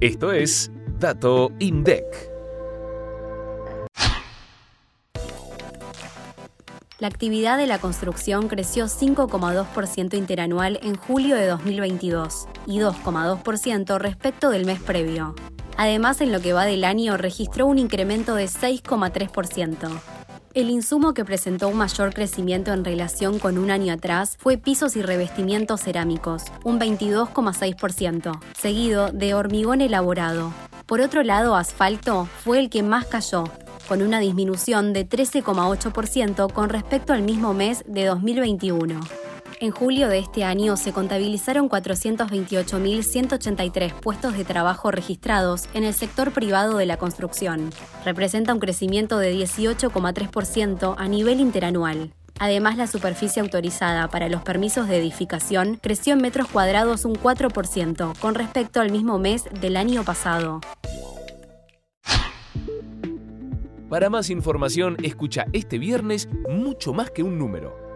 [0.00, 2.04] Esto es Dato INDEC.
[7.00, 14.50] La actividad de la construcción creció 5,2% interanual en julio de 2022 y 2,2% respecto
[14.50, 15.34] del mes previo.
[15.76, 20.17] Además, en lo que va del año registró un incremento de 6,3%.
[20.58, 24.96] El insumo que presentó un mayor crecimiento en relación con un año atrás fue pisos
[24.96, 30.52] y revestimientos cerámicos, un 22,6%, seguido de hormigón elaborado.
[30.86, 33.44] Por otro lado, asfalto fue el que más cayó,
[33.86, 38.98] con una disminución de 13,8% con respecto al mismo mes de 2021.
[39.60, 46.30] En julio de este año se contabilizaron 428.183 puestos de trabajo registrados en el sector
[46.30, 47.70] privado de la construcción.
[48.04, 52.12] Representa un crecimiento de 18,3% a nivel interanual.
[52.38, 58.16] Además, la superficie autorizada para los permisos de edificación creció en metros cuadrados un 4%
[58.20, 60.60] con respecto al mismo mes del año pasado.
[63.88, 67.87] Para más información, escucha este viernes mucho más que un número